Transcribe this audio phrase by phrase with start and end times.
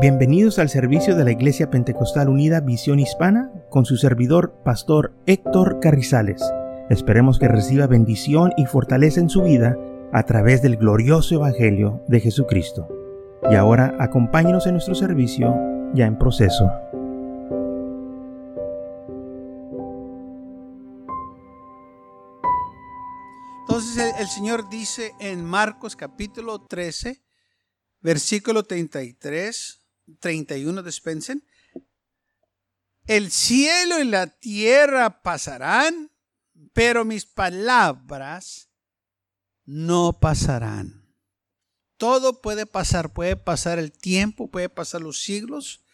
[0.00, 5.80] Bienvenidos al servicio de la Iglesia Pentecostal Unida Visión Hispana con su servidor, Pastor Héctor
[5.80, 6.40] Carrizales.
[6.88, 9.76] Esperemos que reciba bendición y fortaleza en su vida
[10.12, 12.86] a través del glorioso Evangelio de Jesucristo.
[13.50, 15.52] Y ahora acompáñenos en nuestro servicio
[15.94, 16.70] ya en proceso.
[23.62, 27.20] Entonces el, Señor dice en Marcos capítulo 13,
[28.00, 29.77] versículo 33,
[30.20, 31.44] 31, dispensen.
[33.06, 36.10] El cielo y la tierra pasarán,
[36.72, 38.68] pero mis palabras
[39.64, 41.06] no pasarán.
[41.96, 45.84] Todo puede pasar, puede pasar el tiempo, puede pasar los siglos,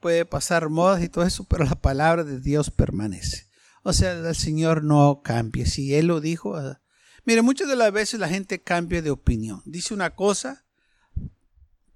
[0.00, 3.48] puede pasar modas y todo eso, pero la palabra de Dios permanece.
[3.84, 5.66] O sea, el Señor no cambia.
[5.66, 6.80] Si Él lo dijo, ah,
[7.24, 9.62] mire, muchas de las veces la gente cambia de opinión.
[9.64, 10.64] Dice una cosa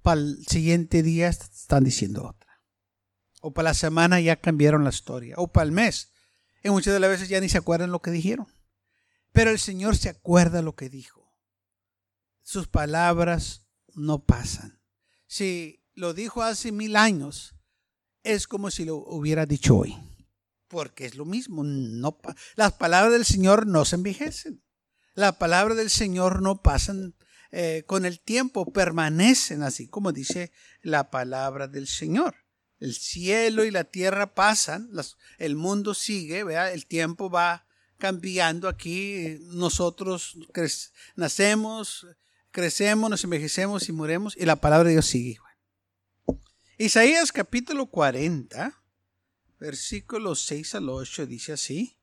[0.06, 2.62] para el siguiente día están diciendo otra.
[3.40, 5.35] O para la semana ya cambiaron la historia.
[5.37, 6.13] O para el mes.
[6.63, 8.46] Y muchas de las veces ya ni se acuerdan lo que dijeron.
[9.32, 11.37] Pero el Señor se acuerda lo que dijo.
[12.45, 14.80] Sus palabras no pasan.
[15.26, 17.57] Si lo dijo hace mil años,
[18.23, 19.96] es como si lo hubiera dicho hoy.
[20.68, 21.65] Porque es lo mismo.
[21.65, 22.16] No,
[22.54, 24.63] las palabras del Señor no se envejecen.
[25.15, 27.16] Las palabras del Señor no pasan
[27.59, 32.35] eh, con el tiempo permanecen así como dice la palabra del Señor.
[32.80, 34.90] El cielo y la tierra pasan,
[35.38, 39.38] el mundo sigue, el tiempo va cambiando aquí.
[39.40, 40.37] Nosotros
[41.15, 42.07] nacemos,
[42.51, 45.38] crecemos, nos envejecemos y moremos y la palabra de Dios sigue.
[46.76, 48.82] Isaías capítulo 40,
[49.59, 51.98] versículos 6 al 8 dice así.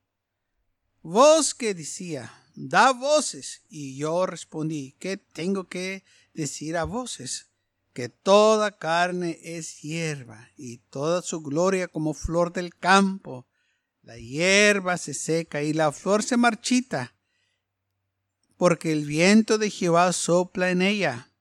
[1.03, 3.61] Vos que decía, da voces.
[3.69, 7.47] Y yo respondí, ¿qué tengo que decir a voces?
[7.93, 13.47] Que toda carne es hierba y toda su gloria como flor del campo.
[14.01, 17.15] La hierba se seca y la flor se marchita,
[18.57, 21.31] porque el viento de Jehová sopla en ella.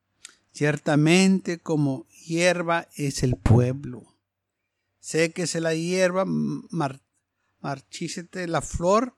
[0.52, 4.16] Ciertamente como hierba es el pueblo.
[5.00, 7.00] Séquese la hierba, mar,
[7.60, 9.16] marchícete la flor,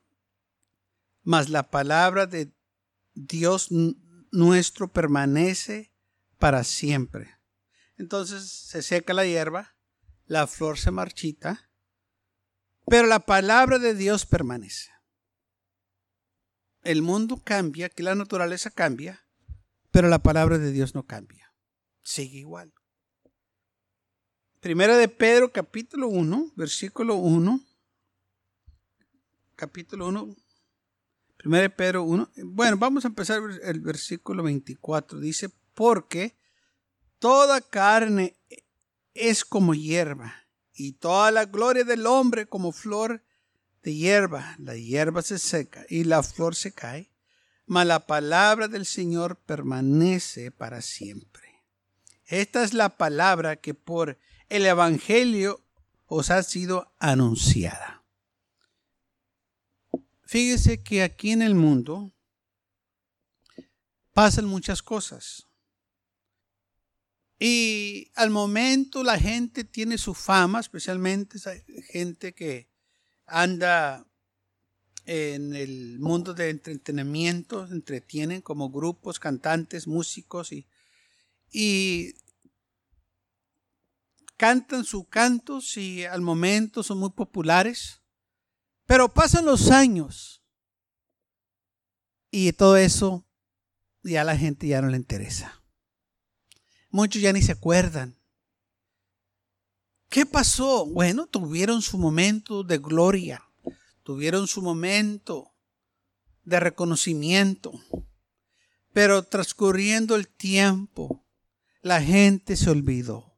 [1.25, 2.55] mas la palabra de
[3.13, 3.69] Dios
[4.31, 5.91] nuestro permanece
[6.37, 7.35] para siempre.
[7.97, 9.75] Entonces se seca la hierba,
[10.25, 11.71] la flor se marchita,
[12.85, 14.91] pero la palabra de Dios permanece.
[16.83, 19.27] El mundo cambia, que la naturaleza cambia,
[19.89, 21.51] pero la palabra de Dios no cambia.
[22.03, 22.71] Sigue igual.
[24.59, 27.59] Primera de Pedro capítulo 1, versículo 1.
[29.55, 30.35] Capítulo 1,
[31.45, 32.31] 1 Pedro 1.
[32.43, 35.19] Bueno, vamos a empezar el versículo 24.
[35.19, 36.35] Dice, porque
[37.19, 38.35] toda carne
[39.13, 40.33] es como hierba,
[40.75, 43.23] y toda la gloria del hombre como flor
[43.81, 44.55] de hierba.
[44.59, 47.11] La hierba se seca y la flor se cae,
[47.65, 51.63] mas la palabra del Señor permanece para siempre.
[52.25, 54.17] Esta es la palabra que por
[54.49, 55.61] el Evangelio
[56.07, 57.94] os ha sido anunciada.
[60.25, 62.11] Fíjese que aquí en el mundo
[64.13, 65.47] pasan muchas cosas.
[67.37, 71.37] Y al momento la gente tiene su fama, especialmente
[71.91, 72.69] gente que
[73.27, 74.07] anda
[75.05, 80.65] en el mundo de entretenimiento, entretienen como grupos, cantantes, músicos y,
[81.51, 82.15] y
[84.37, 88.01] cantan sus cantos y al momento son muy populares.
[88.85, 90.43] Pero pasan los años
[92.29, 93.25] y todo eso
[94.03, 95.63] ya la gente ya no le interesa.
[96.89, 98.17] Muchos ya ni se acuerdan.
[100.09, 100.85] ¿Qué pasó?
[100.85, 103.43] Bueno, tuvieron su momento de gloria,
[104.03, 105.55] tuvieron su momento
[106.43, 107.73] de reconocimiento,
[108.93, 111.25] pero transcurriendo el tiempo,
[111.81, 113.37] la gente se olvidó.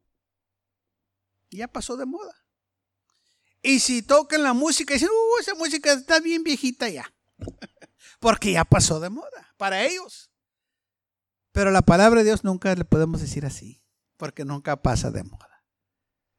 [1.50, 2.47] Ya pasó de moda.
[3.62, 7.14] Y si tocan la música, dicen, uh, esa música está bien viejita ya.
[8.20, 10.32] Porque ya pasó de moda para ellos.
[11.52, 13.84] Pero la palabra de Dios nunca le podemos decir así,
[14.16, 15.66] porque nunca pasa de moda.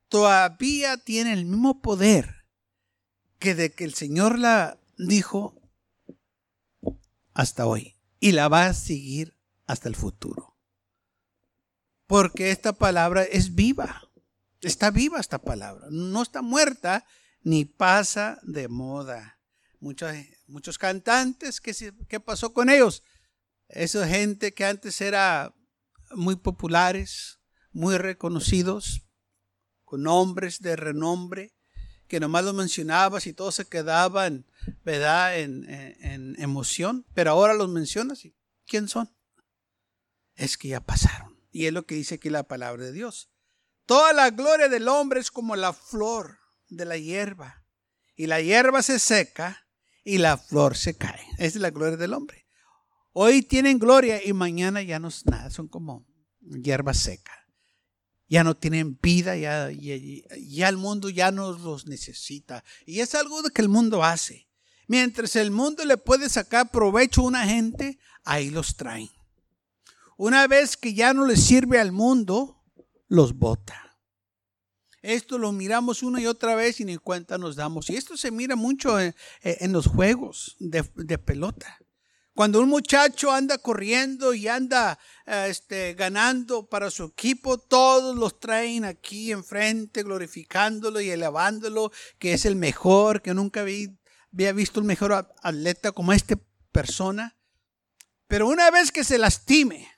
[0.09, 2.47] Todavía tiene el mismo poder
[3.41, 5.61] que de que el Señor la dijo
[7.35, 7.97] hasta hoy.
[8.21, 9.37] Y la va a seguir
[9.67, 10.56] hasta el futuro.
[12.06, 14.08] Porque esta palabra es viva.
[14.61, 17.05] Está viva esta palabra, no está muerta
[17.43, 19.39] ni pasa de moda.
[19.81, 20.13] Muchos,
[20.49, 21.73] muchos cantantes, ¿qué,
[22.09, 23.05] ¿qué pasó con ellos?
[23.69, 25.55] Esa gente que antes era
[26.11, 27.39] muy populares,
[27.71, 29.03] muy reconocidos,
[29.85, 31.55] con hombres de renombre,
[32.09, 34.47] que nomás los mencionabas y todos se quedaban,
[34.85, 38.35] ¿verdad?, en, en emoción, pero ahora los mencionas y
[38.67, 39.15] ¿quién son?
[40.35, 41.39] Es que ya pasaron.
[41.53, 43.31] Y es lo que dice aquí la palabra de Dios.
[43.88, 46.38] Toda la gloria del hombre es como la flor
[46.69, 47.64] de la hierba.
[48.17, 49.67] Y la hierba se seca
[50.05, 51.26] y la flor se cae.
[51.38, 52.46] Esa es la gloria del hombre.
[53.14, 55.49] Hoy tienen gloria y mañana ya no es nada.
[55.49, 56.06] Son como
[56.43, 57.32] hierba seca.
[58.29, 62.62] Ya no tienen vida, ya, ya, el mundo ya no los necesita.
[62.85, 64.50] Y es algo que el mundo hace.
[64.87, 69.08] Mientras el mundo le puede sacar provecho a una gente, ahí los traen.
[70.19, 72.58] Una vez que ya no le sirve al mundo,
[73.09, 73.89] los bota.
[75.03, 77.89] Esto lo miramos una y otra vez y ni cuenta nos damos.
[77.89, 79.15] Y esto se mira mucho en,
[79.73, 80.83] los juegos de,
[81.19, 81.79] pelota.
[82.35, 88.85] Cuando un muchacho anda corriendo y anda este, ganando para su equipo, todos los traen
[88.85, 95.13] aquí enfrente, glorificándolo y alabándolo, que es el mejor, que nunca había visto un mejor
[95.43, 96.37] atleta como esta
[96.73, 97.37] persona.
[98.27, 99.89] Pero una vez que se lastime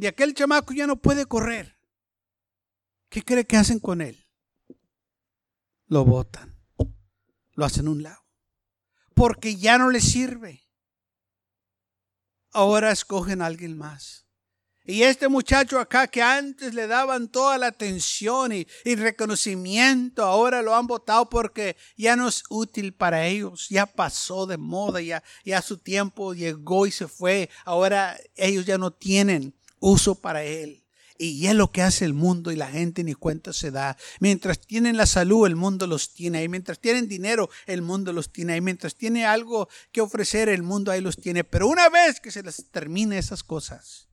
[0.00, 1.76] y aquel chamaco ya no puede correr,
[3.10, 4.24] ¿Qué cree que hacen con él?
[5.86, 6.56] Lo botan.
[7.54, 8.24] Lo hacen un lado.
[9.14, 10.62] Porque ya no le sirve.
[12.52, 14.28] Ahora escogen a alguien más.
[14.84, 20.74] Y este muchacho acá que antes le daban toda la atención y, reconocimiento, ahora lo
[20.74, 25.60] han votado porque ya no es útil para ellos, ya pasó de moda, ya, ya
[25.60, 30.86] su tiempo llegó y se fue, ahora ellos ya no tienen uso para él.
[31.18, 33.98] Y es lo que hace el mundo y la gente ni cuenta se da.
[34.20, 36.48] Mientras tienen la salud, el mundo los tiene ahí.
[36.48, 38.62] Mientras tienen dinero, el mundo los tiene ahí.
[38.62, 41.44] Mientras tiene algo que ofrecer, el mundo ahí los tiene.
[41.44, 44.08] Pero una vez que se les termine esas cosas,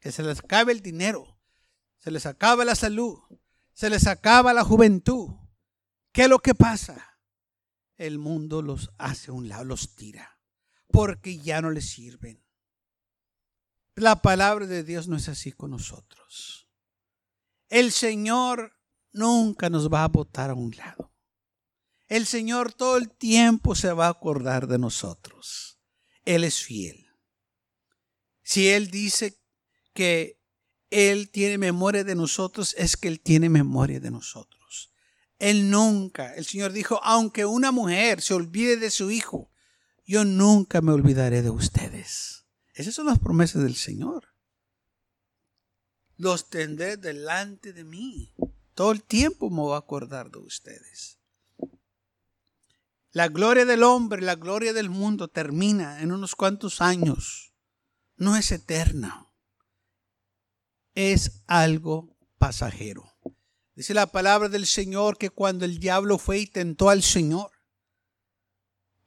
[0.00, 1.38] que se les acabe el dinero,
[1.98, 3.18] se les acaba la salud,
[3.74, 5.28] se les acaba la juventud,
[6.12, 7.18] ¿qué es lo que pasa?
[7.96, 10.40] El mundo los hace a un lado, los tira,
[10.86, 12.42] porque ya no les sirven.
[13.98, 16.68] La palabra de Dios no es así con nosotros.
[17.68, 18.72] El Señor
[19.12, 21.12] nunca nos va a botar a un lado.
[22.06, 25.80] El Señor todo el tiempo se va a acordar de nosotros.
[26.24, 27.08] Él es fiel.
[28.42, 29.40] Si Él dice
[29.94, 30.40] que
[30.90, 34.92] Él tiene memoria de nosotros, es que Él tiene memoria de nosotros.
[35.40, 39.50] Él nunca, el Señor dijo, aunque una mujer se olvide de su hijo,
[40.06, 42.37] yo nunca me olvidaré de ustedes.
[42.78, 44.28] Esas son las promesas del Señor.
[46.16, 48.32] Los tendré delante de mí.
[48.74, 51.18] Todo el tiempo me voy a acordar de ustedes.
[53.10, 57.52] La gloria del hombre, la gloria del mundo termina en unos cuantos años.
[58.16, 59.26] No es eterna.
[60.94, 63.12] Es algo pasajero.
[63.74, 67.50] Dice la palabra del Señor que cuando el diablo fue y tentó al Señor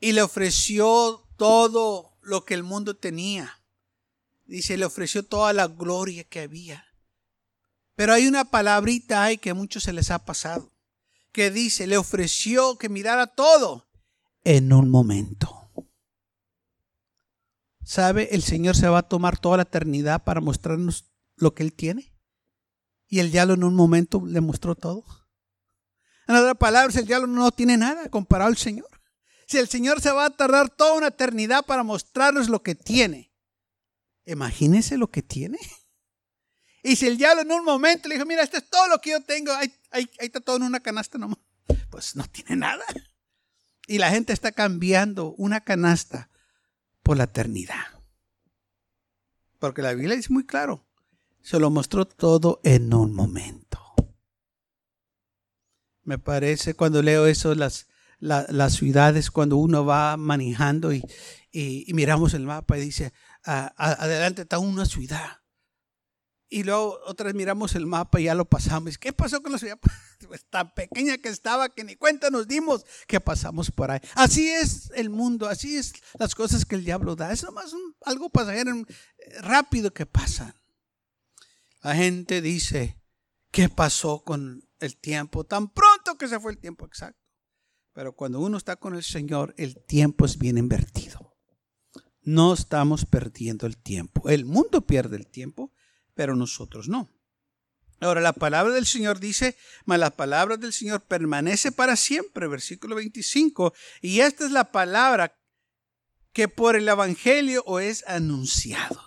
[0.02, 3.61] y le ofreció todo lo que el mundo tenía,
[4.52, 6.84] Dice, le ofreció toda la gloria que había.
[7.96, 10.74] Pero hay una palabrita ahí que a muchos se les ha pasado.
[11.32, 13.88] Que dice, le ofreció que mirara todo
[14.44, 15.72] en un momento.
[17.86, 18.28] ¿Sabe?
[18.34, 22.14] El Señor se va a tomar toda la eternidad para mostrarnos lo que Él tiene.
[23.08, 25.06] Y el diablo en un momento le mostró todo.
[26.28, 28.90] En otras palabras, el diablo no tiene nada comparado al Señor.
[29.48, 33.31] Si el Señor se va a tardar toda una eternidad para mostrarnos lo que tiene,
[34.26, 35.58] Imagínese lo que tiene.
[36.84, 39.12] Y si el diablo en un momento le dijo, mira, esto es todo lo que
[39.12, 39.72] yo tengo, ahí,
[40.18, 41.38] está todo en una canasta nomás,
[41.92, 42.84] pues no tiene nada.
[43.88, 46.30] Y la gente está cambiando una canasta
[47.04, 47.86] por la eternidad.
[49.60, 50.88] Porque la Biblia es muy claro,
[51.42, 53.80] se lo mostró todo en un momento.
[56.04, 57.88] Me parece cuando leo eso, las,
[58.20, 61.04] las ciudades, cuando uno va manejando y,
[61.52, 63.14] y miramos el mapa y dice,
[63.44, 65.42] adelante está una ciudad.
[66.54, 68.98] Y luego otra miramos el mapa y ya lo pasamos.
[68.98, 69.80] ¿Qué pasó con la ciudad?
[70.28, 74.00] Pues tan pequeña que estaba que ni cuenta nos dimos que pasamos por ahí.
[74.14, 77.32] Así es el mundo, así es las cosas que el diablo da.
[77.34, 77.74] Es nomás
[78.06, 78.86] algo pasajero eh,
[79.42, 80.56] rápido que pasa.
[81.82, 83.02] La gente dice,
[83.50, 85.44] ¿qué pasó con el tiempo?
[85.44, 87.20] Tan pronto que se fue el tiempo exacto.
[87.94, 91.31] Pero cuando uno está con el Señor, el tiempo es bien invertido
[92.24, 94.30] no estamos perdiendo el tiempo.
[94.30, 95.72] El mundo pierde el tiempo,
[96.14, 97.10] pero nosotros no.
[98.00, 102.96] Ahora la palabra del Señor dice, mas la palabra del Señor permanece para siempre, versículo
[102.96, 103.74] 25.
[104.02, 105.38] Y esta es la palabra
[106.34, 109.00] que por el Evangelio o es anunciado.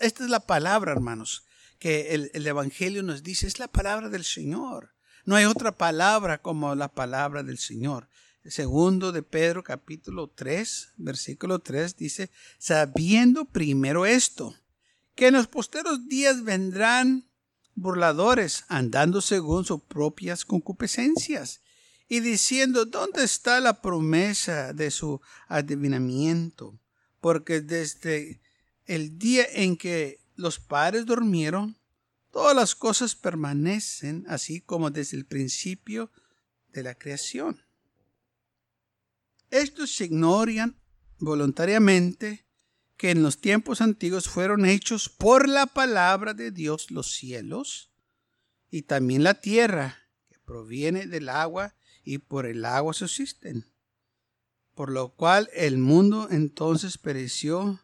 [0.00, 1.44] esta es la palabra, hermanos,
[1.78, 4.94] que el, el Evangelio nos dice, es la palabra del Señor.
[5.24, 8.10] No hay otra palabra como la palabra del Señor.
[8.50, 14.54] Segundo de Pedro capítulo 3, versículo 3 dice, sabiendo primero esto,
[15.14, 17.30] que en los posteros días vendrán
[17.74, 21.62] burladores, andando según sus propias concupiscencias,
[22.06, 26.78] y diciendo, ¿dónde está la promesa de su adivinamiento?
[27.20, 28.42] Porque desde
[28.84, 31.78] el día en que los padres durmieron,
[32.30, 36.10] todas las cosas permanecen así como desde el principio
[36.72, 37.64] de la creación.
[39.50, 40.76] Estos se ignoran
[41.18, 42.44] voluntariamente
[42.96, 47.90] que en los tiempos antiguos fueron hechos por la palabra de Dios los cielos
[48.70, 53.66] y también la tierra, que proviene del agua y por el agua subsisten.
[54.74, 57.80] Por lo cual el mundo entonces pereció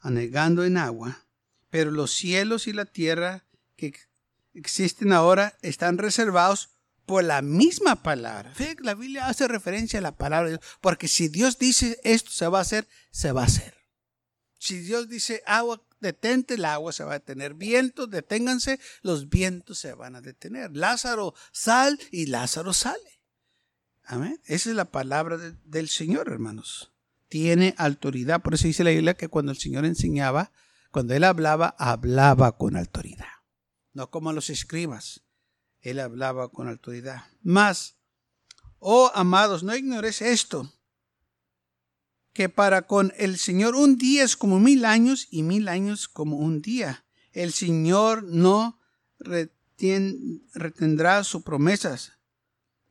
[0.00, 1.26] anegando en agua,
[1.70, 3.94] pero los cielos y la tierra que
[4.52, 6.71] existen ahora están reservados
[7.06, 8.52] por la misma palabra.
[8.80, 12.46] La Biblia hace referencia a la palabra de Dios, porque si Dios dice esto se
[12.48, 13.74] va a hacer, se va a hacer.
[14.58, 17.54] Si Dios dice agua, detente, el agua se va a detener.
[17.54, 20.76] Vientos, deténganse, los vientos se van a detener.
[20.76, 23.22] Lázaro, sal y Lázaro sale.
[24.04, 24.40] Amén.
[24.44, 26.92] Esa es la palabra del Señor, hermanos.
[27.28, 28.42] Tiene autoridad.
[28.42, 30.52] Por eso dice la Biblia que cuando el Señor enseñaba,
[30.90, 33.26] cuando Él hablaba, hablaba con autoridad.
[33.94, 35.22] No como los escribas.
[35.82, 37.24] Él hablaba con autoridad.
[37.42, 37.96] Más,
[38.78, 40.72] oh amados, no ignores esto,
[42.32, 46.38] que para con el Señor un día es como mil años y mil años como
[46.38, 47.04] un día.
[47.32, 48.78] El Señor no
[50.54, 52.12] retendrá sus promesas,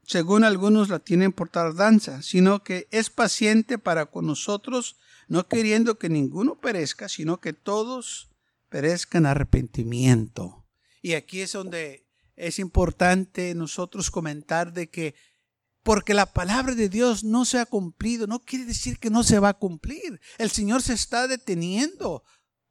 [0.05, 5.97] según algunos la tienen por tardanza, sino que es paciente para con nosotros, no queriendo
[5.97, 8.29] que ninguno perezca, sino que todos
[8.69, 10.65] perezcan arrepentimiento.
[11.01, 15.15] Y aquí es donde es importante nosotros comentar de que
[15.83, 19.39] porque la palabra de Dios no se ha cumplido, no quiere decir que no se
[19.39, 20.21] va a cumplir.
[20.37, 22.23] El Señor se está deteniendo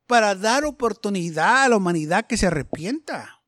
[0.06, 3.42] para dar oportunidad a la humanidad que se arrepienta.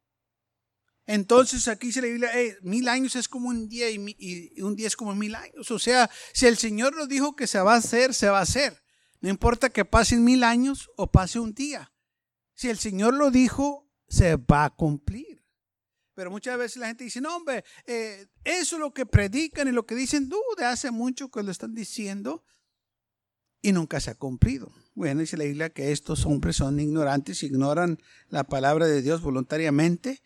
[1.07, 4.87] Entonces aquí se le dice, mil años es como un día y, y, un día
[4.87, 5.71] es como mil años.
[5.71, 8.43] O sea, si el Señor lo dijo que se va a hacer, se va a
[8.43, 8.83] hacer.
[9.21, 11.93] No importa que pasen mil años o pase un día.
[12.55, 15.42] Si el Señor lo dijo, se va a cumplir.
[16.15, 19.73] Pero muchas veces la gente dice, no, hombre, eh, eso es lo que predican y
[19.73, 22.45] lo que dicen, de hace mucho que lo están diciendo
[23.63, 24.73] y nunca se ha cumplido.
[24.95, 30.23] Bueno, dice la Biblia que estos hombres son ignorantes, ignoran la palabra de Dios voluntariamente.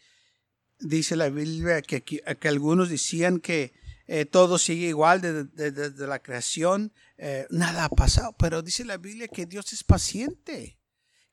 [0.78, 3.72] Dice la Biblia que, que algunos decían que
[4.08, 9.26] eh, todo sigue igual desde, la creación, eh, nada ha pasado, pero dice la Biblia
[9.26, 10.78] que Dios es paciente,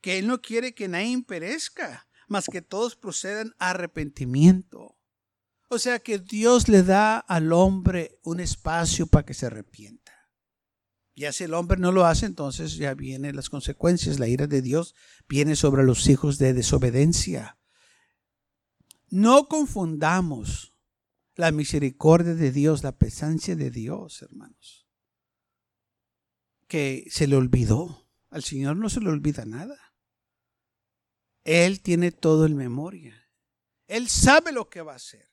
[0.00, 4.96] que Él no quiere que nadie perezca, más que todos procedan a arrepentimiento.
[5.68, 10.12] O sea que Dios le da al hombre un espacio para que se arrepienta.
[11.16, 14.18] Ya si el hombre no lo hace, entonces ya vienen las consecuencias.
[14.18, 14.94] La ira de Dios
[15.28, 17.58] viene sobre los hijos de desobediencia.
[19.10, 20.74] No confundamos
[21.36, 24.88] la misericordia de Dios, la presencia de Dios, hermanos.
[26.66, 28.08] Que se le olvidó.
[28.30, 29.76] Al Señor no se le olvida nada.
[31.44, 33.14] Él tiene todo en memoria.
[33.86, 35.30] Él sabe lo que va a hacer.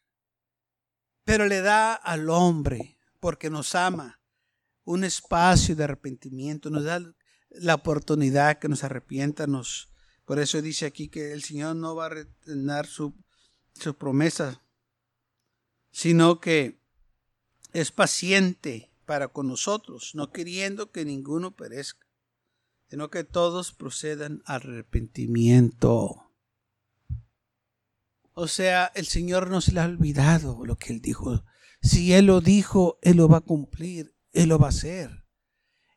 [1.24, 4.22] Pero le da al hombre, porque nos ama,
[4.84, 7.02] un espacio de arrepentimiento, nos da
[7.50, 9.48] la oportunidad que nos arrepienta.
[9.48, 9.90] Nos,
[10.26, 13.16] por eso dice aquí que el Señor no va a retener su,
[13.74, 14.62] su promesa,
[15.92, 16.82] sino que
[17.72, 22.01] es paciente para con nosotros, no queriendo que ninguno perezca
[22.92, 26.30] sino que todos procedan al arrepentimiento.
[28.34, 31.46] O sea, el Señor no se le ha olvidado lo que Él dijo.
[31.82, 35.26] Si Él lo dijo, Él lo va a cumplir, Él lo va a hacer.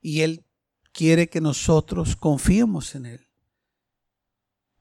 [0.00, 0.46] Y Él
[0.92, 3.28] quiere que nosotros confiemos en Él.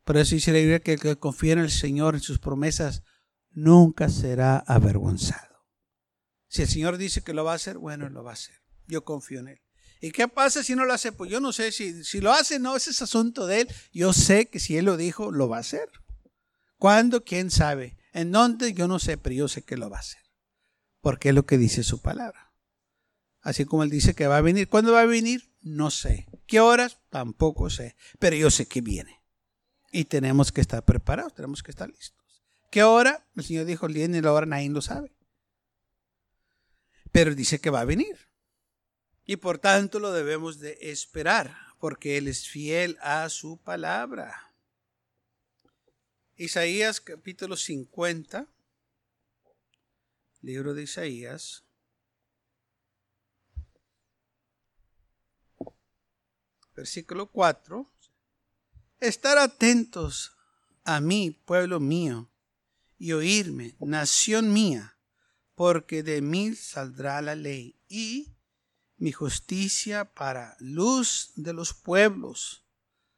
[0.04, 3.02] Por eso dice la Biblia que el que confía en el Señor, en sus promesas,
[3.50, 5.66] nunca será avergonzado.
[6.48, 8.62] Si el Señor dice que lo va a hacer, bueno, lo va a hacer.
[8.86, 9.62] Yo confío en Él.
[10.04, 11.14] ¿Y qué pasa si no lo hace?
[11.14, 13.70] Pues yo no sé si, si lo hace, no, ese es asunto de él.
[13.94, 15.90] Yo sé que si él lo dijo, lo va a hacer.
[16.78, 17.24] ¿Cuándo?
[17.24, 17.96] ¿Quién sabe?
[18.12, 18.74] ¿En dónde?
[18.74, 20.22] Yo no sé, pero yo sé que lo va a hacer.
[21.00, 22.52] Porque es lo que dice su palabra.
[23.40, 24.68] Así como él dice que va a venir.
[24.68, 25.54] ¿Cuándo va a venir?
[25.62, 26.28] No sé.
[26.48, 27.00] ¿Qué horas?
[27.10, 27.96] Tampoco sé.
[28.20, 29.22] Pero yo sé que viene.
[29.94, 32.44] Y tenemos que estar preparados, tenemos que estar listos.
[32.72, 33.26] ¿Qué hora?
[33.38, 35.16] El Señor dijo el día y la hora nadie lo sabe.
[37.14, 38.33] Pero dice que va a venir.
[39.26, 44.54] Y por tanto lo debemos de esperar, porque Él es fiel a su palabra.
[46.36, 48.48] Isaías capítulo 50,
[50.42, 51.64] Libro de Isaías.
[56.76, 57.90] Versículo 4.
[59.00, 60.36] Estar atentos
[60.84, 62.30] a mí, pueblo mío,
[62.98, 64.98] y oírme, nación mía,
[65.56, 68.33] porque de mí saldrá la ley y
[69.04, 72.66] mi justicia para luz de los pueblos.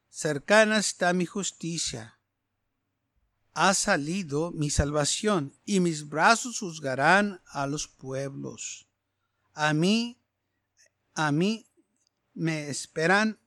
[0.10, 2.16] Cercana está mi justicia
[3.56, 8.90] ha salido mi salvación, y mis brazos juzgarán a los pueblos.
[9.54, 10.22] A mí,
[11.14, 11.66] a mí
[12.34, 13.40] me esperan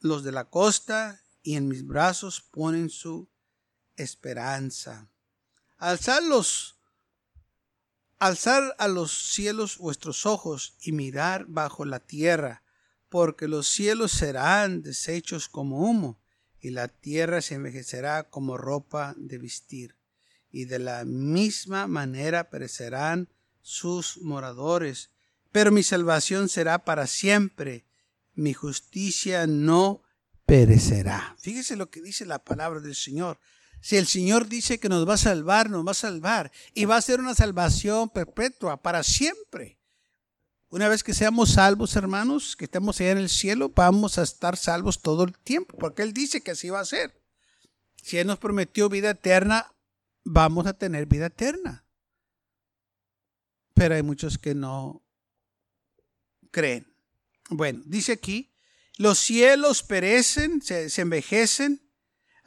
[0.00, 3.30] los de la costa, y en mis brazos ponen su
[3.96, 5.08] esperanza.
[5.78, 6.22] Alzar
[8.18, 12.62] alzar a los cielos vuestros ojos y mirar bajo la tierra,
[13.08, 16.20] porque los cielos serán deshechos como humo
[16.60, 19.96] y la tierra se envejecerá como ropa de vestir,
[20.50, 23.28] y de la misma manera perecerán
[23.60, 25.10] sus moradores.
[25.52, 27.86] Pero mi salvación será para siempre,
[28.34, 30.02] mi justicia no
[30.46, 31.36] perecerá.
[31.38, 33.38] Fíjese lo que dice la palabra del Señor.
[33.80, 36.96] Si el Señor dice que nos va a salvar, nos va a salvar, y va
[36.96, 39.78] a ser una salvación perpetua para siempre.
[40.70, 44.56] Una vez que seamos salvos, hermanos, que estemos allá en el cielo, vamos a estar
[44.56, 47.18] salvos todo el tiempo, porque Él dice que así va a ser.
[48.02, 49.72] Si Él nos prometió vida eterna,
[50.24, 51.84] vamos a tener vida eterna.
[53.74, 55.02] Pero hay muchos que no
[56.50, 56.92] creen.
[57.48, 58.52] Bueno, dice aquí,
[58.96, 61.87] los cielos perecen, se, envejecen,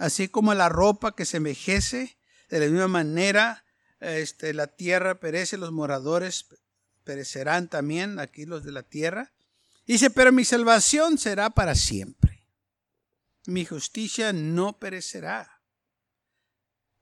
[0.01, 2.17] así como la ropa que se envejece.
[2.50, 3.63] De la misma manera,
[4.00, 6.48] este, la tierra perece, los moradores
[7.03, 9.31] perecerán también aquí los de la tierra.
[9.86, 12.48] Dice, pero mi salvación será para siempre.
[13.46, 15.62] Mi justicia no perecerá.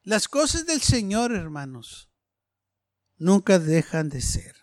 [0.03, 2.09] Las cosas del Señor, hermanos,
[3.17, 4.55] nunca dejan de ser.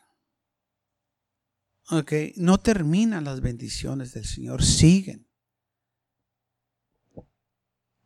[1.90, 5.25] Ok, no terminan las bendiciones del Señor, siguen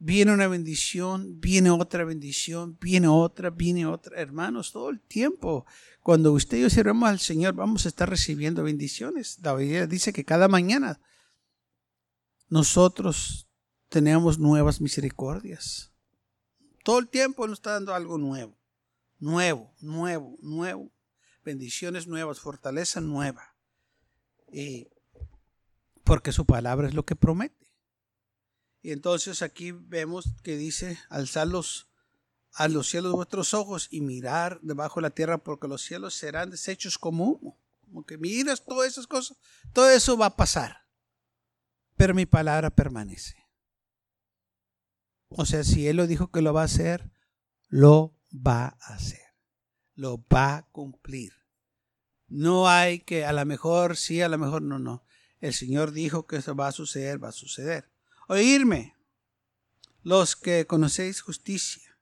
[0.01, 4.21] viene una bendición, viene otra bendición, viene otra, viene otra.
[4.21, 5.67] Hermanos, todo el tiempo,
[6.03, 9.41] cuando usted y yo sirvamos al Señor, vamos a estar recibiendo bendiciones.
[9.41, 11.01] David dice que cada mañana
[12.49, 13.47] nosotros
[13.91, 15.93] tenemos nuevas misericordias.
[16.83, 18.59] Todo el tiempo nos está dando algo nuevo,
[19.19, 20.91] nuevo, nuevo, nuevo.
[21.45, 23.55] Bendiciones nuevas, fortaleza nueva.
[24.51, 24.89] Y
[26.05, 27.60] porque su palabra es lo que promete.
[28.83, 31.89] Y entonces aquí vemos que dice, alzarlos
[32.53, 36.51] a los cielos vuestros ojos y mirar debajo de la tierra porque los cielos serán
[36.51, 37.59] deshechos como humo.
[37.83, 39.37] Como que miras todas esas cosas,
[39.73, 40.87] todo eso va a pasar.
[41.97, 43.37] Pero mi palabra permanece.
[45.29, 47.11] O sea, si Él lo dijo que lo va a hacer,
[47.69, 49.21] lo va a hacer.
[49.95, 51.33] Lo va a cumplir.
[52.29, 55.05] No hay que, a lo mejor sí, a lo mejor no, no.
[55.41, 57.91] El Señor dijo que eso va a suceder, va a suceder
[58.31, 58.95] oírme,
[60.05, 61.99] los que conocéis justicia,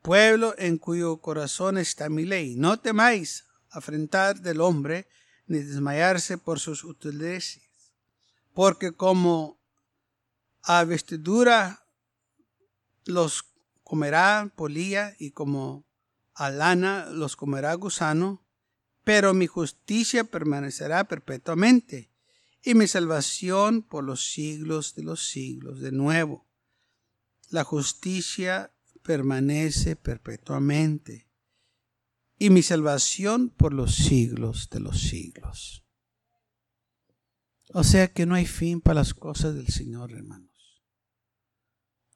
[0.00, 2.56] pueblo en cuyo corazón está mi ley.
[2.56, 5.06] No temáis afrentar del hombre,
[5.46, 7.60] ni desmayarse por sus utilidades,
[8.54, 9.60] porque como
[10.62, 11.86] a vestidura
[13.04, 13.44] los
[13.82, 15.84] comerá polilla y como
[16.32, 18.46] a lana los comerá gusano,
[19.04, 22.13] pero mi justicia permanecerá perpetuamente
[22.64, 25.80] y mi salvación por los siglos de los siglos.
[25.80, 26.48] De nuevo,
[27.50, 31.28] la justicia permanece perpetuamente
[32.38, 35.84] y mi salvación por los siglos de los siglos.
[37.74, 40.82] O sea que no hay fin para las cosas del Señor, hermanos.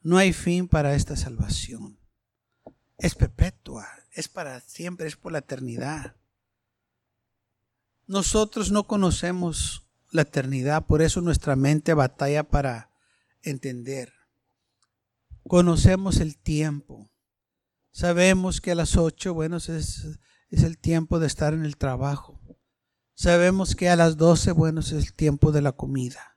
[0.01, 1.99] No hay fin para esta salvación.
[2.97, 6.15] Es perpetua, es para siempre, es por la eternidad.
[8.07, 12.91] Nosotros no conocemos la eternidad, por eso nuestra mente batalla para
[13.41, 14.13] entender.
[15.47, 17.09] Conocemos el tiempo.
[17.91, 22.39] Sabemos que a las ocho, bueno, es, es el tiempo de estar en el trabajo.
[23.13, 26.35] Sabemos que a las doce, bueno, es el tiempo de la comida.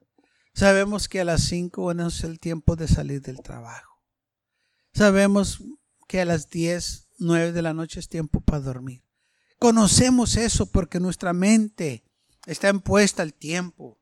[0.54, 4.02] Sabemos que a las cinco, bueno, es el tiempo de salir del trabajo.
[4.92, 5.62] Sabemos
[6.08, 9.02] que a las diez, nueve de la noche es tiempo para dormir.
[9.58, 12.04] Conocemos eso porque nuestra mente
[12.46, 13.98] Está impuesta al tiempo.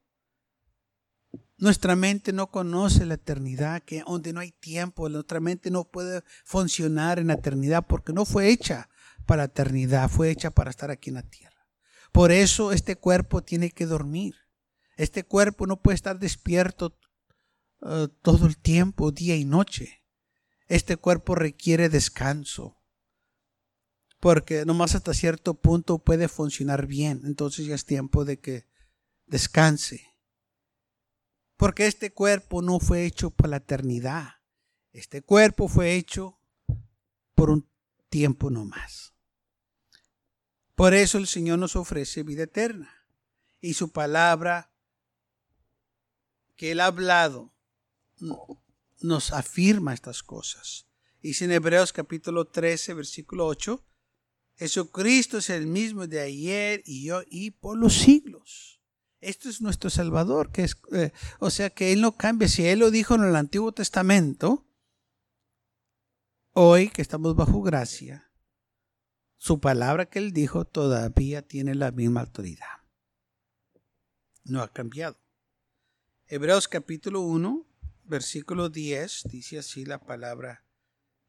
[1.58, 6.22] Nuestra mente no conoce la eternidad, que donde no hay tiempo, nuestra mente no puede
[6.44, 8.88] funcionar en la eternidad porque no fue hecha
[9.26, 11.68] para la eternidad, fue hecha para estar aquí en la tierra.
[12.12, 14.36] Por eso este cuerpo tiene que dormir.
[14.96, 16.98] Este cuerpo no puede estar despierto
[17.82, 20.02] eh, todo el tiempo, día y noche.
[20.66, 22.79] Este cuerpo requiere descanso.
[24.20, 27.22] Porque nomás hasta cierto punto puede funcionar bien.
[27.24, 28.66] Entonces ya es tiempo de que
[29.26, 30.06] descanse.
[31.56, 34.34] Porque este cuerpo no fue hecho por la eternidad.
[34.92, 36.38] Este cuerpo fue hecho
[37.34, 37.68] por un
[38.10, 39.14] tiempo nomás.
[40.74, 43.06] Por eso el Señor nos ofrece vida eterna.
[43.60, 44.72] Y su palabra
[46.56, 47.54] que Él ha hablado
[49.00, 50.86] nos afirma estas cosas.
[51.22, 53.82] Dice en Hebreos capítulo 13, versículo 8,
[54.60, 58.82] Jesucristo es el mismo de ayer y yo y por los siglos.
[59.22, 62.46] Esto es nuestro Salvador, que es, eh, o sea que Él no cambia.
[62.46, 64.68] Si Él lo dijo en el Antiguo Testamento,
[66.52, 68.30] hoy que estamos bajo gracia,
[69.38, 72.84] su palabra que Él dijo todavía tiene la misma autoridad.
[74.44, 75.18] No ha cambiado.
[76.26, 77.66] Hebreos capítulo 1,
[78.04, 80.66] versículo 10, dice así la palabra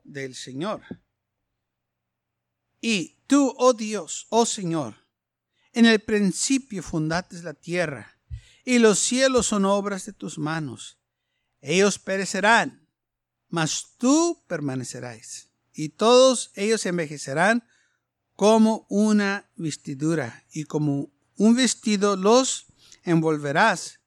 [0.04, 0.82] del Señor.
[2.82, 5.08] Y tú, oh Dios, oh Señor,
[5.72, 8.20] en el principio fundaste la tierra,
[8.65, 10.98] y los cielos son obras de tus manos.
[11.62, 12.89] Ellos perecerán,
[13.48, 17.63] mas tú permanecerás, y todos ellos envejecerán
[18.36, 22.65] como una vestidura, y como un vestido los
[23.06, 24.02] envolverás,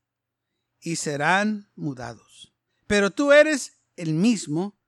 [0.82, 2.52] y serán mudados.
[2.86, 4.78] Pero tú eres el mismo,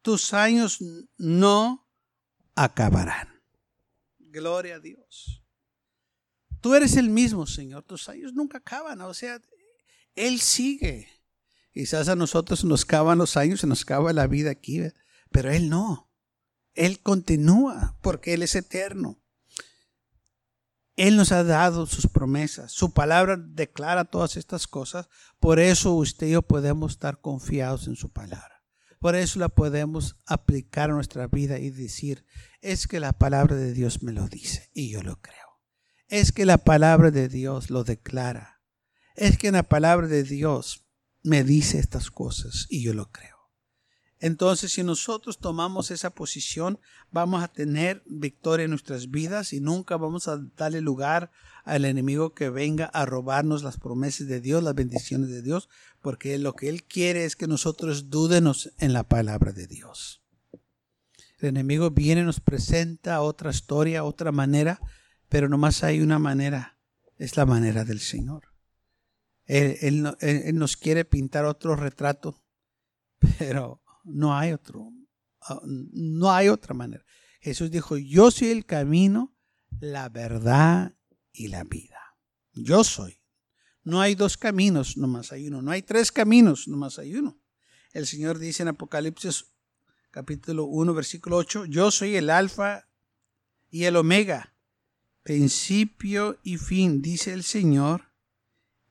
[0.00, 0.78] tus años
[1.18, 1.88] no
[2.54, 3.29] acabarán.
[4.30, 5.44] Gloria a Dios.
[6.60, 7.82] Tú eres el mismo, Señor.
[7.84, 9.00] Tus años nunca acaban.
[9.00, 9.40] O sea,
[10.14, 11.08] Él sigue.
[11.72, 14.82] Quizás a nosotros nos acaban los años, se nos acaba la vida aquí,
[15.30, 16.10] pero Él no.
[16.74, 19.20] Él continúa porque Él es eterno.
[20.96, 22.72] Él nos ha dado sus promesas.
[22.72, 25.08] Su palabra declara todas estas cosas.
[25.38, 28.59] Por eso usted y yo podemos estar confiados en su palabra.
[29.00, 32.26] Por eso la podemos aplicar a nuestra vida y decir,
[32.60, 35.62] es que la palabra de Dios me lo dice y yo lo creo.
[36.06, 38.60] Es que la palabra de Dios lo declara.
[39.16, 40.86] Es que la palabra de Dios
[41.22, 43.39] me dice estas cosas y yo lo creo.
[44.20, 46.78] Entonces, si nosotros tomamos esa posición,
[47.10, 51.30] vamos a tener victoria en nuestras vidas y nunca vamos a darle lugar
[51.64, 55.70] al enemigo que venga a robarnos las promesas de Dios, las bendiciones de Dios,
[56.02, 60.22] porque lo que él quiere es que nosotros dudemos en la palabra de Dios.
[61.38, 64.80] El enemigo viene, nos presenta otra historia, otra manera,
[65.30, 66.78] pero nomás hay una manera,
[67.16, 68.50] es la manera del Señor.
[69.46, 70.02] Él,
[70.54, 72.42] nos quiere pintar otro retrato,
[73.38, 74.92] pero no hay otro,
[75.42, 77.04] ah, no hay otra manera.
[77.40, 79.34] Jesús dijo, yo soy el camino,
[79.80, 80.94] la verdad
[81.32, 82.16] y la vida.
[82.52, 83.20] Yo soy.
[83.82, 85.62] No hay dos caminos, nomás hay uno.
[85.62, 87.40] No hay tres caminos, nomás hay uno.
[87.92, 89.46] El Señor dice en Apocalipsis
[90.10, 92.88] capítulo 1, versículo 8, yo soy el alfa
[93.70, 94.54] y el omega,
[95.22, 98.12] principio y fin, dice el Señor,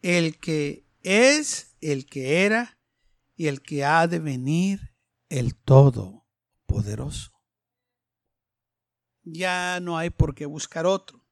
[0.02, 2.78] el que es, el que era
[3.36, 4.94] y el que ha de venir,
[5.30, 7.32] el Todopoderoso.
[9.24, 11.24] Ya no hay por qué buscar otro.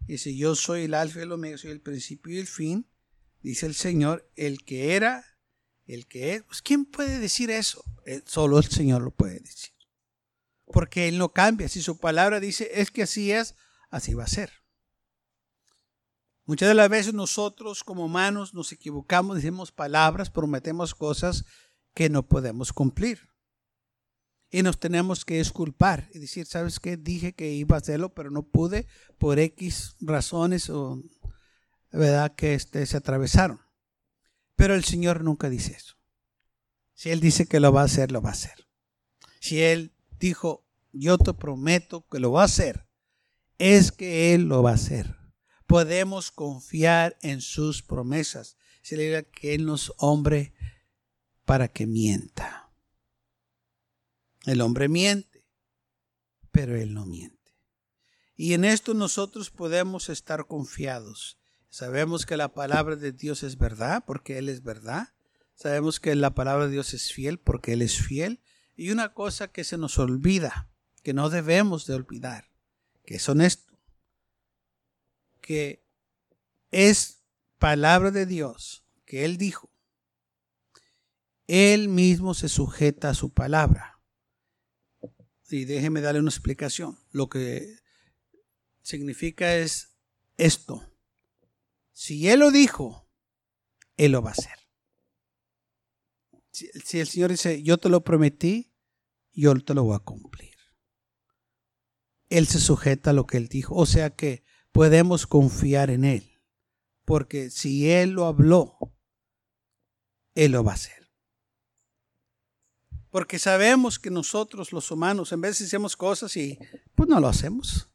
[0.00, 2.90] Dice, yo soy el alfa y el omega, soy el principio y el fin,
[3.42, 5.24] dice el Señor, el que era,
[5.86, 6.42] el que es.
[6.44, 7.84] Pues, ¿Quién puede decir eso?
[8.06, 9.74] Eh, solo el Señor lo puede decir.
[10.66, 11.68] Porque Él no cambia.
[11.68, 13.54] Si su palabra dice, es que así es,
[13.90, 14.50] así va a ser.
[16.44, 21.44] Muchas de las veces nosotros como humanos nos equivocamos, decimos palabras, prometemos cosas
[21.94, 23.28] que no podemos cumplir.
[24.50, 26.96] Y nos tenemos que disculpar y decir, ¿sabes qué?
[26.96, 28.86] Dije que iba a hacerlo, pero no pude
[29.18, 31.02] por X razones o,
[31.92, 32.34] ¿verdad?
[32.34, 33.60] Que este, se atravesaron.
[34.56, 35.96] Pero el Señor nunca dice eso.
[36.94, 38.66] Si Él dice que lo va a hacer, lo va a hacer.
[39.40, 42.88] Si Él dijo, yo te prometo que lo va a hacer,
[43.58, 45.16] es que Él lo va a hacer.
[45.66, 48.56] Podemos confiar en sus promesas.
[48.82, 50.54] Se le diga que Él no es hombre
[51.48, 52.70] para que mienta.
[54.44, 55.46] El hombre miente,
[56.52, 57.54] pero Él no miente.
[58.36, 61.38] Y en esto nosotros podemos estar confiados.
[61.70, 65.14] Sabemos que la palabra de Dios es verdad porque Él es verdad.
[65.54, 68.42] Sabemos que la palabra de Dios es fiel porque Él es fiel.
[68.76, 70.68] Y una cosa que se nos olvida,
[71.02, 72.50] que no debemos de olvidar,
[73.06, 73.80] que es honesto,
[75.40, 75.82] que
[76.72, 77.22] es
[77.58, 79.67] palabra de Dios, que Él dijo.
[81.48, 83.98] Él mismo se sujeta a su palabra
[85.50, 86.98] y déjeme darle una explicación.
[87.10, 87.78] Lo que
[88.82, 89.96] significa es
[90.36, 90.94] esto.
[91.92, 93.10] Si Él lo dijo,
[93.96, 94.58] Él lo va a hacer.
[96.52, 98.74] Si, el Señor dice, yo te lo prometí,
[99.32, 100.54] yo te lo voy a cumplir.
[102.28, 103.74] Él se sujeta a lo que Él dijo.
[103.74, 106.42] O sea que podemos confiar en Él.
[107.04, 108.76] Porque si Él lo habló,
[110.34, 110.97] Él lo va a hacer.
[113.10, 116.58] Porque sabemos que nosotros los humanos, en de hacemos cosas y
[116.94, 117.88] pues no lo hacemos.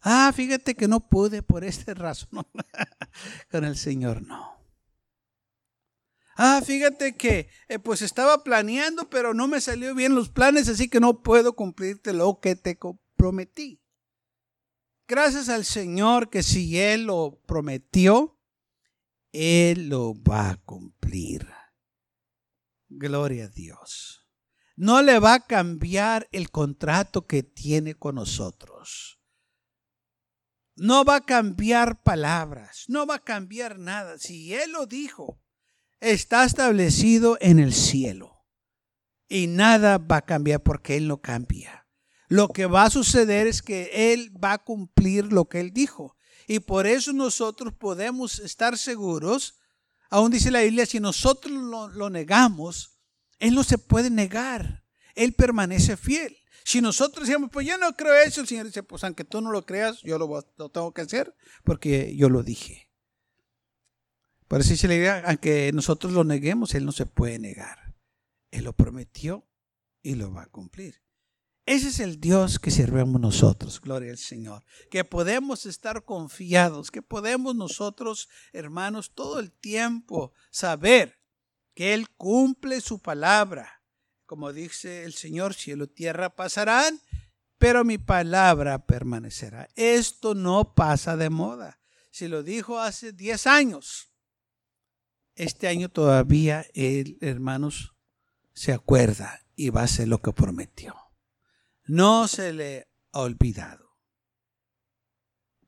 [0.00, 2.46] Ah, fíjate que no pude por esta razón.
[3.50, 4.58] Con el Señor no.
[6.40, 10.88] Ah, fíjate que eh, pues estaba planeando, pero no me salió bien los planes, así
[10.88, 12.78] que no puedo cumplirte lo que te
[13.16, 13.82] prometí.
[15.08, 18.38] Gracias al Señor que si Él lo prometió,
[19.32, 21.48] Él lo va a cumplir.
[22.88, 24.17] Gloria a Dios.
[24.78, 29.18] No le va a cambiar el contrato que tiene con nosotros.
[30.76, 34.18] No va a cambiar palabras, no va a cambiar nada.
[34.18, 35.42] Si Él lo dijo,
[35.98, 38.46] está establecido en el cielo.
[39.28, 41.88] Y nada va a cambiar porque Él no cambia.
[42.28, 46.16] Lo que va a suceder es que Él va a cumplir lo que Él dijo.
[46.46, 49.58] Y por eso nosotros podemos estar seguros,
[50.08, 52.97] aún dice la Biblia, si nosotros lo, negamos,
[53.38, 54.84] Él no se puede negar.
[55.14, 56.36] Él permanece fiel.
[56.64, 59.50] Si nosotros decimos, pues yo no creo eso, el Señor dice, pues aunque tú no
[59.50, 62.90] lo creas, yo lo, lo tengo que hacer porque yo lo dije.
[64.48, 67.94] Por eso dice la aunque nosotros lo neguemos, Él no se puede negar.
[68.50, 69.46] Él lo prometió
[70.02, 71.02] y lo va a cumplir.
[71.66, 74.64] Ese es el Dios que sirvemos nosotros, gloria al Señor.
[74.90, 81.17] Que podemos estar confiados, que podemos nosotros, hermanos, todo el tiempo saber
[81.78, 83.84] que Él cumple su palabra.
[84.26, 87.00] Como dice el Señor, cielo y tierra pasarán,
[87.56, 89.68] pero mi palabra permanecerá.
[89.76, 91.78] Esto no pasa de moda.
[92.10, 94.12] Si lo dijo hace 10 años,
[95.36, 97.94] este año todavía él, hermanos,
[98.54, 100.96] se acuerda y va a hacer lo que prometió.
[101.84, 103.96] No se le ha olvidado.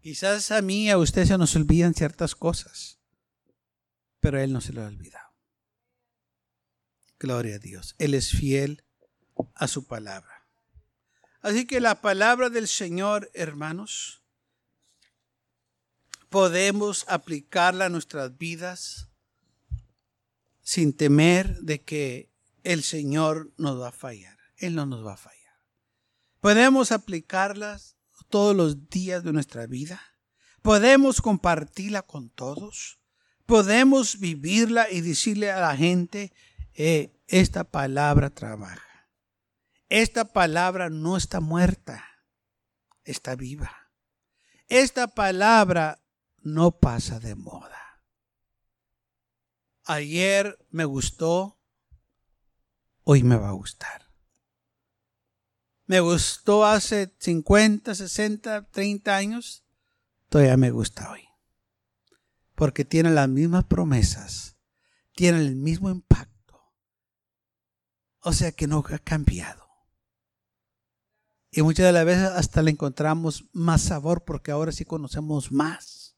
[0.01, 2.99] Quizás a mí, a usted se nos olvidan ciertas cosas,
[4.19, 5.30] pero él no se lo ha olvidado.
[7.21, 7.95] Gloria a Dios.
[7.99, 8.83] Él es fiel
[9.55, 10.47] a su palabra.
[11.43, 14.23] Así que la palabra del Señor, hermanos,
[16.31, 19.11] podemos aplicarla a nuestras vidas
[20.63, 22.31] sin temer de que
[22.65, 24.39] el Señor nos va a fallar.
[24.57, 25.41] Él no nos va a fallar.
[26.41, 27.97] Podemos aplicarlas
[28.31, 30.01] todos los días de nuestra vida.
[30.63, 32.99] Podemos compartirla con todos.
[33.45, 36.33] Podemos vivirla y decirle a la gente,
[36.75, 39.09] eh, esta palabra trabaja.
[39.89, 42.05] Esta palabra no está muerta,
[43.05, 43.73] está viva.
[44.69, 46.01] Esta palabra
[46.43, 47.81] no pasa de moda
[49.91, 51.59] ayer me gustó,
[53.03, 54.09] hoy me va a gustar.
[55.87, 59.65] Me gustó hace 50, 60, 30 años,
[60.29, 61.23] todavía me gusta hoy.
[62.55, 64.57] Porque tiene las mismas promesas,
[65.17, 66.30] tiene el mismo impacto.
[68.23, 69.67] O sea que no ha cambiado.
[71.51, 76.17] Y muchas de las veces hasta le encontramos más sabor porque ahora sí conocemos más.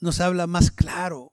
[0.00, 1.32] Nos habla más claro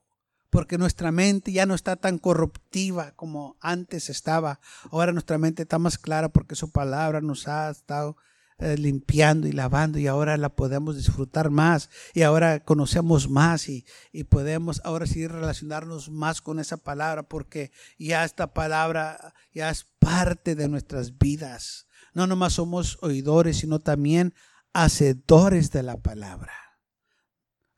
[0.50, 4.60] porque nuestra mente ya no está tan corruptiva como antes estaba.
[4.90, 8.16] Ahora nuestra mente está más clara porque su palabra nos ha estado
[8.62, 13.84] eh, limpiando y lavando y ahora la podemos disfrutar más y ahora conocemos más y,
[14.12, 19.84] y podemos ahora sí relacionarnos más con esa palabra porque ya esta palabra ya es
[19.98, 21.88] parte de nuestras vidas.
[22.14, 24.32] No nomás somos oidores, sino también
[24.72, 26.52] hacedores de la palabra.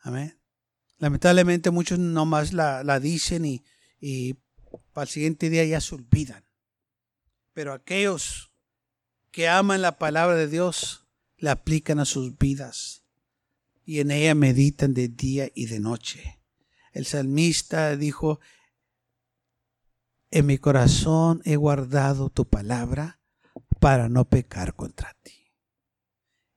[0.01, 0.39] Amén.
[0.99, 3.65] Lamentablemente muchos nomás la, la dicen y,
[3.99, 4.35] y
[4.93, 6.45] para el siguiente día ya se olvidan.
[7.55, 8.54] Pero aquellos
[9.35, 13.03] que aman la palabra de Dios la aplican a sus vidas
[13.85, 16.39] y en ella meditan de día y de noche.
[16.93, 18.39] El salmista dijo,
[20.31, 23.19] en mi corazón he guardado tu palabra
[23.81, 25.53] para no pecar contra ti.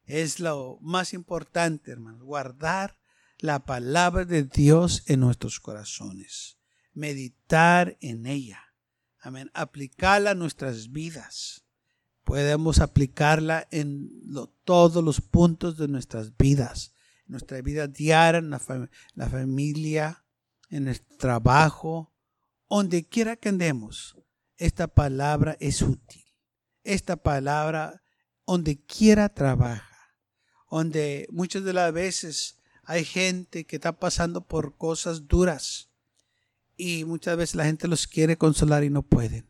[0.04, 3.00] Es lo más importante, hermano, guardar
[3.40, 6.60] la palabra de Dios en nuestros corazones,
[6.94, 8.76] meditar en ella,
[9.20, 11.67] amén, aplicarla a nuestras vidas.
[12.28, 14.12] Podemos aplicarla en
[14.66, 16.94] todos los puntos de nuestras vidas,
[17.26, 18.62] en nuestra vida diaria, en la,
[19.16, 20.26] la familia,
[20.70, 22.14] en el trabajo,
[22.70, 24.18] donde quiera que andemos.
[24.58, 26.26] Esta palabra es útil.
[26.84, 28.04] Esta palabra,
[28.46, 30.14] donde quiera trabaja,
[30.70, 35.92] donde muchas de las veces hay gente que está pasando por cosas duras
[36.76, 39.50] y muchas veces la gente los quiere consolar y no pueden,